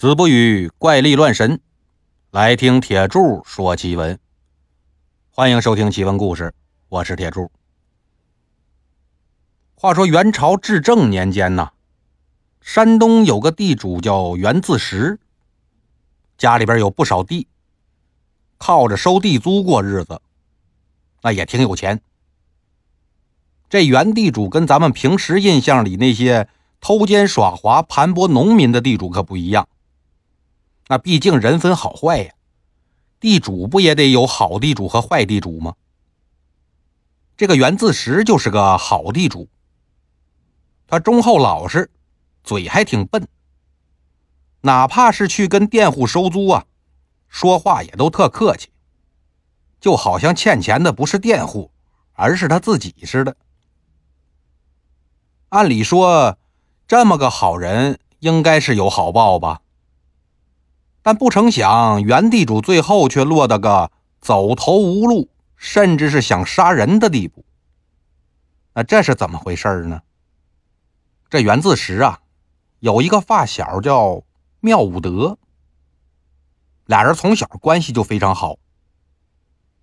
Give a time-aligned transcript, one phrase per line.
[0.00, 1.60] 子不语怪力乱神，
[2.30, 4.18] 来听铁柱说奇闻。
[5.28, 6.54] 欢迎收听奇闻故事，
[6.88, 7.52] 我是铁柱。
[9.74, 11.72] 话说元朝至正年间呐，
[12.62, 15.20] 山东有个地主叫袁自实，
[16.38, 17.46] 家里边有不少地，
[18.56, 20.22] 靠着收地租过日子，
[21.20, 22.00] 那也挺有钱。
[23.68, 26.48] 这袁地主跟咱们平时印象里那些
[26.80, 29.68] 偷奸耍滑、盘剥农民的地主可不一样。
[30.90, 32.34] 那毕竟人分好坏呀，
[33.20, 35.76] 地主不也得有好地主和坏地主吗？
[37.36, 39.48] 这个袁自实就是个好地主，
[40.88, 41.88] 他忠厚老实，
[42.42, 43.28] 嘴还挺笨。
[44.62, 46.66] 哪怕是去跟佃户收租啊，
[47.28, 48.70] 说话也都特客气，
[49.80, 51.70] 就好像欠钱的不是佃户，
[52.14, 53.36] 而是他自己似的。
[55.50, 56.36] 按理说，
[56.88, 59.60] 这么个好人应该是有好报吧？
[61.10, 67.44] 但不成想，原地主最后却落得个走投无路，甚至是想杀人的地步。
[68.74, 70.02] 那这是怎么回事呢？
[71.28, 72.20] 这袁自石啊，
[72.78, 74.22] 有一个发小叫
[74.60, 75.36] 妙武德，
[76.86, 78.56] 俩人从小关系就非常好。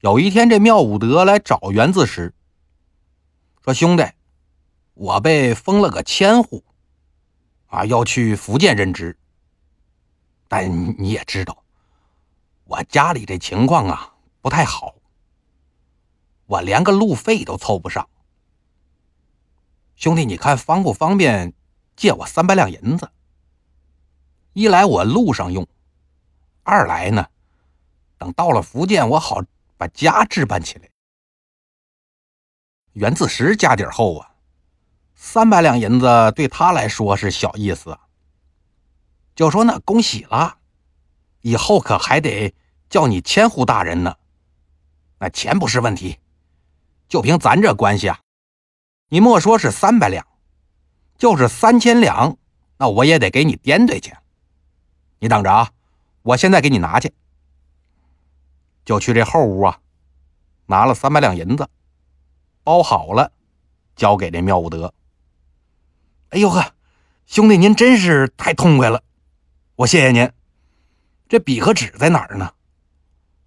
[0.00, 2.34] 有一天，这妙武德来找袁自石，
[3.62, 4.04] 说：“兄弟，
[4.94, 6.64] 我被封了个千户，
[7.68, 9.16] 啊，要去福建任职。”
[10.52, 10.70] 但
[11.02, 11.64] 你也知道，
[12.64, 14.94] 我家里这情况啊不太好，
[16.44, 18.06] 我连个路费都凑不上。
[19.96, 21.54] 兄弟，你看方不方便
[21.96, 23.10] 借我三百两银子？
[24.52, 25.66] 一来我路上用，
[26.64, 27.26] 二来呢，
[28.18, 29.42] 等到了福建，我好
[29.78, 30.90] 把家置办起来。
[32.92, 34.34] 袁自石家底厚啊，
[35.14, 36.06] 三百两银子
[36.36, 37.98] 对他来说是小意思。
[39.34, 40.58] 就说那恭喜了，
[41.40, 42.54] 以后可还得
[42.90, 44.16] 叫你千户大人呢。
[45.18, 46.18] 那钱不是问题，
[47.08, 48.20] 就凭咱这关系啊，
[49.08, 50.26] 你莫说是三百两，
[51.16, 52.36] 就是三千两，
[52.76, 54.14] 那我也得给你掂对去。
[55.20, 55.70] 你等着啊，
[56.22, 57.12] 我现在给你拿去。
[58.84, 59.78] 就去这后屋啊，
[60.66, 61.68] 拿了三百两银子，
[62.64, 63.32] 包好了，
[63.94, 64.92] 交给这妙武德。
[66.30, 66.74] 哎呦呵，
[67.26, 69.02] 兄弟您真是太痛快了。
[69.82, 70.30] 我谢谢您，
[71.28, 72.52] 这笔和纸在哪儿呢？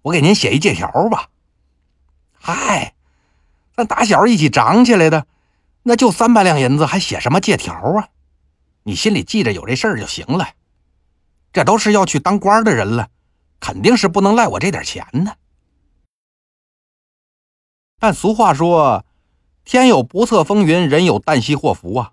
[0.02, 1.30] 我给您写一借条吧。
[2.34, 2.94] 嗨，
[3.74, 5.26] 咱打小一起长起来的，
[5.82, 8.08] 那就三百两银子，还写什么借条啊？
[8.82, 10.50] 你心里记着有这事儿就行了。
[11.52, 13.08] 这都是要去当官的人了，
[13.58, 15.36] 肯定是不能赖我这点钱呢。
[17.98, 19.06] 但俗话说，
[19.64, 22.12] 天有不测风云，人有旦夕祸福啊。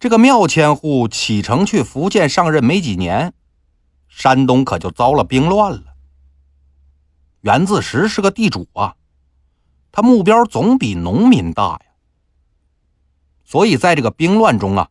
[0.00, 3.34] 这个妙千户启程去福建上任没几年，
[4.06, 5.96] 山东可就遭了兵乱了。
[7.40, 8.94] 袁自实是个地主啊，
[9.90, 11.80] 他目标总比农民大呀，
[13.44, 14.88] 所以在这个兵乱中啊，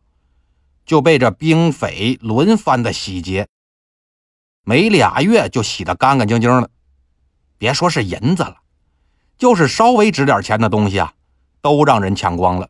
[0.84, 3.48] 就被这兵匪轮番的洗劫，
[4.62, 6.70] 没俩月就洗得干干净净的。
[7.56, 8.58] 别说是银子了，
[9.38, 11.14] 就是稍微值点钱的东西啊，
[11.62, 12.68] 都让人抢光了。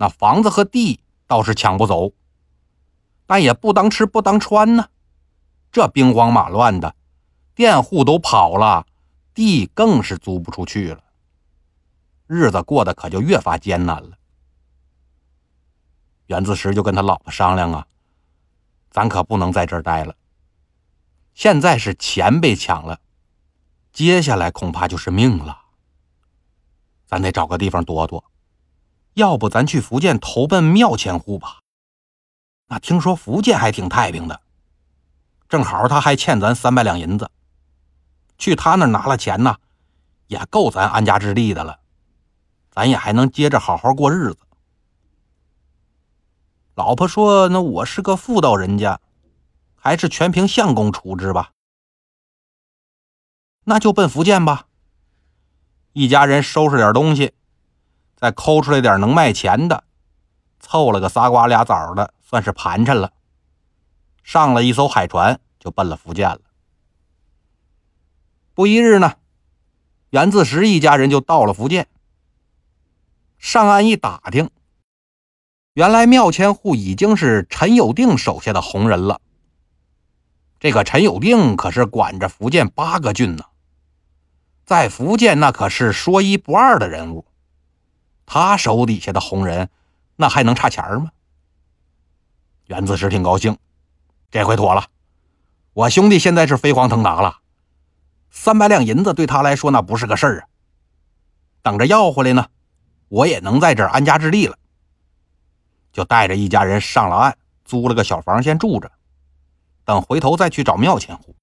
[0.00, 2.14] 那房子和地倒是抢不走，
[3.26, 4.88] 但也不当吃不当穿呢。
[5.70, 6.96] 这兵荒马乱的，
[7.54, 8.86] 佃户都跑了，
[9.34, 11.04] 地更是租不出去了，
[12.26, 14.16] 日子过得可就越发艰难了。
[16.28, 17.86] 袁自实就跟他老婆商量啊，
[18.90, 20.16] 咱可不能在这儿待了。
[21.34, 22.98] 现在是钱被抢了，
[23.92, 25.60] 接下来恐怕就是命了。
[27.04, 28.24] 咱得找个地方躲躲。
[29.20, 31.60] 要不咱去福建投奔庙千户吧？
[32.68, 34.40] 那听说福建还挺太平的，
[35.46, 37.30] 正好他还欠咱三百两银子，
[38.38, 39.58] 去他那拿了钱呢，
[40.26, 41.80] 也够咱安家置地的了，
[42.70, 44.38] 咱也还能接着好好过日子。
[46.74, 49.00] 老婆说：“那我是个妇道人家，
[49.74, 51.50] 还是全凭相公处置吧。”
[53.64, 54.64] 那就奔福建吧。
[55.92, 57.34] 一家人收拾点东西。
[58.20, 59.84] 再抠出来点能卖钱的，
[60.60, 63.12] 凑了个仨瓜俩枣的，算是盘缠了。
[64.22, 66.40] 上了一艘海船，就奔了福建了。
[68.52, 69.14] 不一日呢，
[70.10, 71.88] 袁自石一家人就到了福建。
[73.38, 74.50] 上岸一打听，
[75.72, 79.22] 原来庙千户已经是陈友定手下的红人了。
[80.58, 83.44] 这个陈友定可是管着福建八个郡呢，
[84.66, 87.24] 在福建那可是说一不二的人物。
[88.32, 89.70] 他手底下的红人，
[90.14, 91.10] 那还能差钱吗？
[92.66, 93.58] 袁自实挺高兴，
[94.30, 94.86] 这回妥了，
[95.72, 97.38] 我兄弟现在是飞黄腾达了，
[98.30, 100.46] 三百两银子对他来说那不是个事儿啊。
[101.62, 102.46] 等着要回来呢，
[103.08, 104.56] 我也能在这安家置地了。
[105.92, 108.92] 就带着一家人上了岸，租了个小房先住着，
[109.84, 111.34] 等回头再去找庙前户。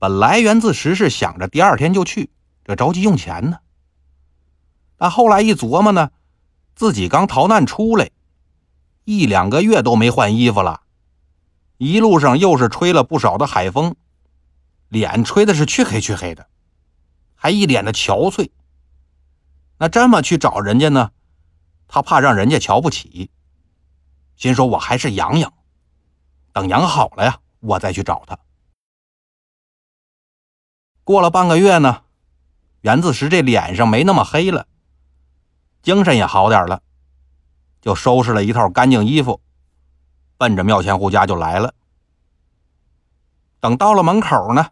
[0.00, 2.32] 本来袁自石是想着第二天就去，
[2.64, 3.60] 这着急用钱呢。
[4.96, 6.10] 但后来一琢磨呢，
[6.74, 8.10] 自己刚逃难出来，
[9.04, 10.82] 一两个月都没换衣服了，
[11.78, 13.96] 一路上又是吹了不少的海风，
[14.88, 16.48] 脸吹的是黢黑黢黑的，
[17.34, 18.50] 还一脸的憔悴。
[19.78, 21.10] 那这么去找人家呢，
[21.88, 23.30] 他怕让人家瞧不起，
[24.36, 25.52] 心说我还是养养，
[26.52, 28.38] 等养好了呀，我再去找他。
[31.02, 32.04] 过了半个月呢，
[32.82, 34.66] 袁自石这脸上没那么黑了，
[35.84, 36.80] 精神也好点了，
[37.82, 39.40] 就收拾了一套干净衣服，
[40.38, 41.74] 奔着庙前户家就来了。
[43.60, 44.70] 等到了门口呢，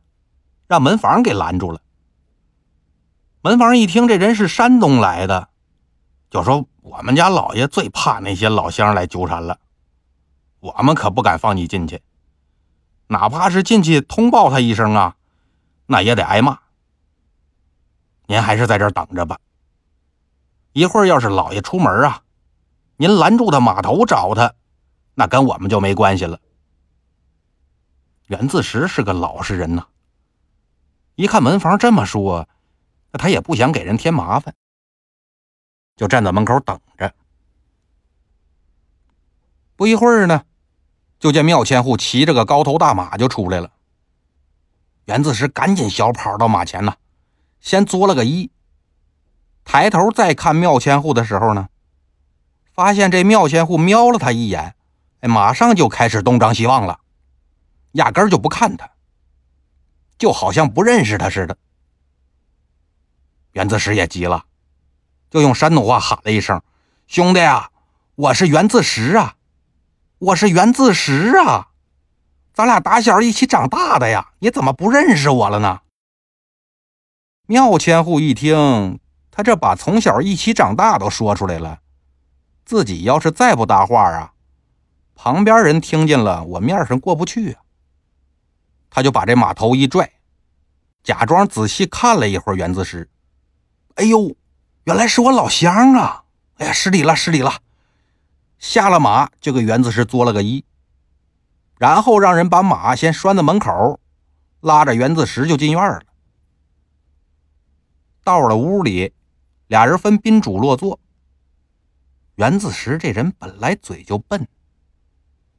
[0.67, 1.81] 让门房给拦住了。
[3.43, 5.51] 门房一听这人是山东来的，
[6.31, 9.59] 就说：“我们家老爷最怕那些老乡来纠缠了，
[10.61, 12.03] 我们可不敢放你进去，
[13.09, 15.17] 哪怕是进去通报他一声啊。”
[15.87, 16.59] 那也得挨骂。
[18.27, 19.39] 您还是在这儿等着吧。
[20.73, 22.23] 一会儿要是老爷出门啊，
[22.97, 24.55] 您拦住他码头找他，
[25.15, 26.41] 那跟我们就没关系了。
[28.29, 29.87] 袁自石是个老实人呐，
[31.15, 32.49] 一看门房这么说，
[33.11, 34.55] 那他也不想给人添麻烦，
[35.97, 37.15] 就站在门口等着。
[39.77, 40.45] 不一会儿呢，
[41.19, 43.71] 就见庙千户骑着个高头大马就出来了。
[45.05, 46.95] 袁自石赶紧小跑到马前呢，
[47.61, 48.49] 先作了个揖。
[49.65, 51.69] 抬头再看庙千户的时候呢，
[52.73, 54.75] 发现这庙千户瞄了他一眼，
[55.21, 57.01] 哎，马上就开始东张西望了，
[57.93, 58.91] 压根就不看他，
[60.19, 61.57] 就好像不认识他似的。
[63.53, 64.45] 袁自石也急了，
[65.31, 66.63] 就用山东话喊了一声
[67.07, 67.71] ：“兄弟啊，
[68.15, 69.37] 我是袁自石啊，
[70.19, 71.69] 我是袁自石啊。”
[72.55, 75.81] 咱俩打小一起长大的呀，你怎么不认识我了呢？
[77.47, 78.99] 庙千户一听，
[79.33, 81.81] 他这把从小一起长大都说出来了，
[82.67, 84.35] 自己要是再不搭话啊，
[85.15, 87.63] 旁边人听见了，我面上过不去啊。
[88.91, 90.13] 他就把这马头一拽，
[91.03, 93.09] 假装仔细看了一会儿袁自石。
[93.95, 94.37] 哎呦，
[94.85, 96.25] 原来是我老乡啊！
[96.59, 97.55] 哎呀，失礼了，失礼了。
[98.59, 100.63] 下了马就给袁自石作了个揖。
[101.79, 103.99] 然后让人把马先拴在门口，
[104.61, 106.03] 拉着袁自石就进院了。
[108.23, 109.13] 到了屋里，
[109.73, 111.01] 俩人分宾主落座。
[112.35, 114.47] 袁子石这人本来嘴就笨，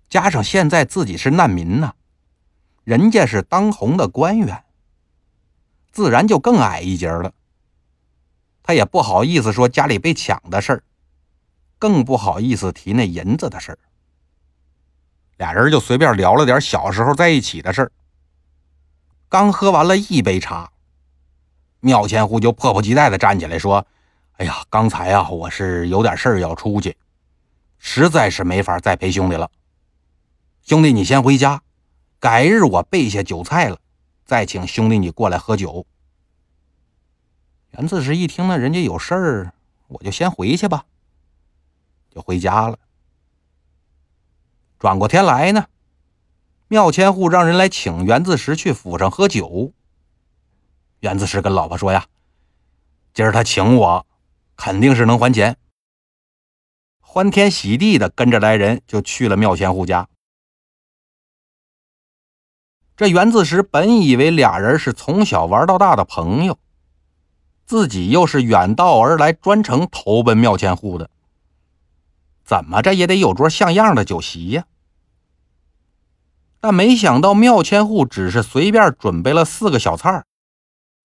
[0.08, 1.96] 加上现在自己是难民呢，
[2.84, 4.64] 人家是当红的官员，
[5.92, 7.34] 自然就更矮一截了。
[8.62, 10.84] 他也不好意思说家里被抢的事儿，
[11.80, 13.80] 更不好意思提那银子的事儿。
[15.38, 17.92] 俩人就随便聊了点小时候在一起的事儿。
[19.28, 20.72] 刚喝完了一杯茶，
[21.80, 23.88] 庙千户就迫不及待的站起来说
[24.38, 26.98] ：“哎呀，刚才啊，我是有点事儿要出去，
[27.78, 29.52] 实在是没法再陪兄弟了。
[30.64, 31.62] 兄弟，你先回家，
[32.20, 33.78] 改日我备下酒菜了，
[34.26, 35.86] 再请兄弟你过来喝酒。”
[37.78, 39.54] 袁自石一听呢，人家有事儿，
[39.88, 40.86] 我就先回去吧，
[42.10, 42.80] 就回家了。
[44.80, 45.68] 转过天来呢，
[46.68, 49.72] 庙千户让人来请袁自石去府上喝酒。
[51.02, 52.06] 袁自石跟老婆说：“呀，
[53.14, 54.06] 今儿他请我，
[54.56, 55.58] 肯定是能还钱。”
[57.00, 60.08] 欢天喜地的跟着来人就去了庙千户家。
[62.96, 66.58] 这袁自石本以为俩人是从小玩到大的朋友，
[67.66, 71.10] 自己又是远道而来，专程投奔庙千户的，
[72.44, 74.66] 怎么着也得有桌像样的酒席呀。
[76.60, 80.24] 但没想到庙千户只是随便准备了四个小菜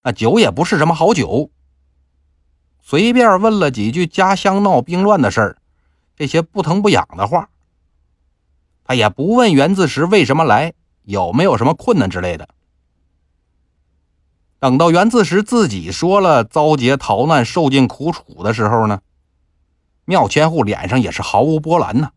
[0.03, 1.51] 那酒也不是什么好酒。
[2.89, 5.59] 随便问了几句家乡闹兵乱的事儿，
[6.17, 7.51] 这些不疼不痒的话。
[8.83, 12.49] 他也不问袁自石为什么来，有没有什么困难之类的。
[14.59, 19.03] 等到袁自石自己说了遭劫逃难、受尽苦楚的时候呢，
[20.07, 22.13] 庙千户脸上也是毫无波澜呢，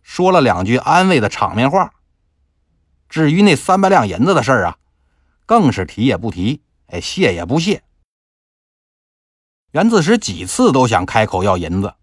[0.00, 1.92] 说了两句安慰的场面话。
[3.10, 4.78] 至于那三百两银子的事儿啊，
[5.44, 7.82] 更是提也不提，哎，谢也不谢。
[9.72, 11.94] 袁自石几次都想开口要银子，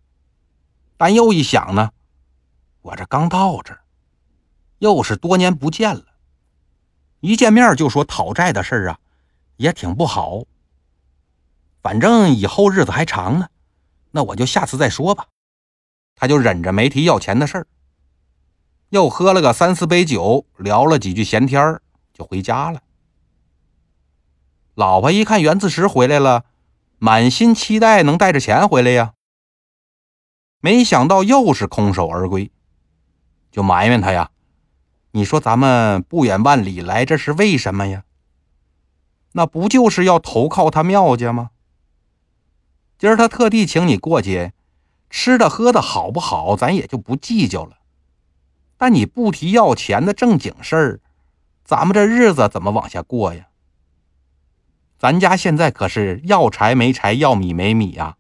[0.96, 1.92] 但又一想呢，
[2.82, 3.82] 我这刚到这儿，
[4.80, 6.06] 又是多年不见了，
[7.20, 9.00] 一见面就说讨债的事儿啊，
[9.58, 10.44] 也挺不好。
[11.82, 13.50] 反正以后日子还长呢，
[14.12, 15.28] 那我就下次再说吧。
[16.16, 17.68] 他就忍着没提要钱的事儿，
[18.90, 21.82] 又喝了个三四杯酒，聊了几句闲天
[22.14, 22.82] 就回家了。
[24.74, 26.46] 老婆一看袁自石回来了，
[27.00, 29.14] 满心期待能带着钱回来呀，
[30.60, 32.52] 没想到又是空手而归，
[33.52, 34.32] 就埋怨他呀。
[35.12, 38.04] 你说咱们不远万里来，这是为什么呀？
[39.34, 41.52] 那不就是要投靠他庙家吗？
[42.98, 44.54] 今儿他特地请你过去，
[45.12, 47.78] 吃的喝的好不好，咱也就不计较了。
[48.76, 51.00] 但你不提要钱的正经事儿，
[51.64, 53.50] 咱们这日子怎么往下过呀？
[54.98, 58.18] 咱家现在可是要柴没柴，要米没米呀，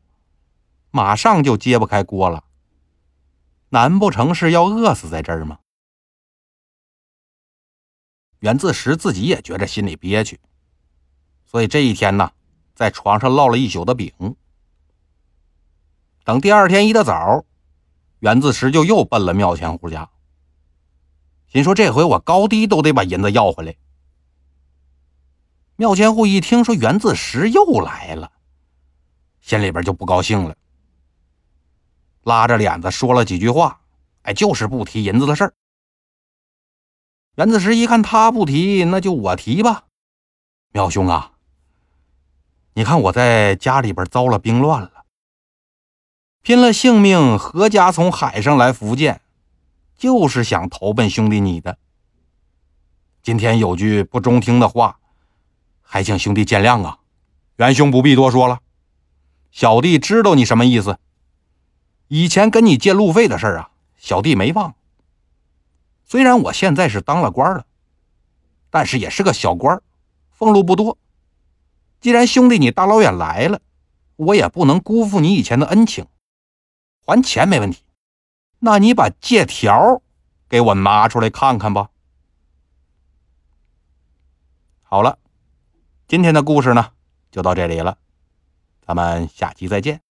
[0.91, 2.43] 马上就揭不开锅了。
[3.69, 5.59] 难不成是要饿死在这儿吗？
[8.39, 10.39] 袁自石自己也觉着心里憋屈，
[11.45, 12.31] 所以这一天呢，
[12.75, 14.13] 在床上烙了一宿的饼。
[16.23, 17.43] 等第二天一大早，
[18.19, 20.09] 袁自石就又奔了庙前户家，
[21.47, 23.75] 心说这回我高低都得把银子要回来。
[25.79, 28.31] 庙前户一听说袁自石又来了，
[29.41, 30.55] 心里边就不高兴了，
[32.23, 33.79] 拉着脸子说了几句话，
[34.23, 35.53] 哎，就是不提银子的事儿。
[37.35, 39.83] 袁子石一看他不提，那就我提吧。
[40.71, 41.33] 妙兄啊，
[42.73, 45.05] 你看我在家里边遭了兵乱了，
[46.41, 49.21] 拼了性命何家从海上来福建，
[49.95, 51.77] 就是想投奔兄弟你的。
[53.21, 54.99] 今天有句不中听的话，
[55.89, 56.99] 还请兄弟见谅啊。
[57.55, 58.59] 袁兄不必多说了，
[59.51, 60.99] 小弟知道你什么意思。
[62.09, 64.75] 以前跟你借路费的事儿啊，小弟没忘。
[66.05, 67.65] 虽然我现在是当了官了，
[68.69, 69.81] 但是也是个小官，
[70.29, 70.97] 俸禄不多。
[71.99, 73.59] 既然兄弟你大老远来了，
[74.17, 76.05] 我也不能辜负你以前的恩情，
[77.05, 77.83] 还钱没问题。
[78.59, 80.01] 那你把借条
[80.47, 81.89] 给我拿出来看看吧。
[84.83, 85.19] 好了，
[86.07, 86.91] 今天的故事呢
[87.29, 87.97] 就到这里了，
[88.85, 90.06] 咱们下期再见。